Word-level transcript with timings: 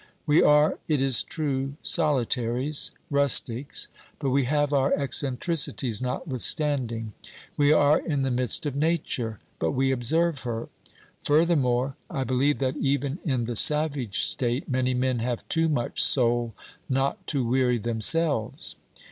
We 0.25 0.41
are, 0.41 0.79
it 0.87 0.99
is 0.99 1.21
true, 1.21 1.75
solitaries, 1.83 2.89
rustics, 3.11 3.87
but 4.17 4.31
we 4.31 4.45
have 4.45 4.73
our 4.73 4.91
eccentricities 4.95 6.01
notwithstanding; 6.01 7.13
we 7.55 7.71
are 7.71 7.99
in 7.99 8.23
the 8.23 8.31
midst 8.31 8.65
of 8.65 8.75
Nature, 8.75 9.37
but 9.59 9.73
we 9.73 9.91
observe 9.91 10.39
her. 10.41 10.69
Furthermore, 11.23 11.97
I 12.09 12.23
believe 12.23 12.57
that, 12.57 12.77
even 12.77 13.19
in 13.23 13.45
the 13.45 13.55
savage 13.55 14.23
state, 14.23 14.67
many 14.67 14.95
men 14.95 15.19
have 15.19 15.47
too 15.47 15.69
much 15.69 16.01
soul 16.03 16.55
not 16.89 17.27
to 17.27 17.45
weary 17.45 17.77
themselves. 17.77 18.77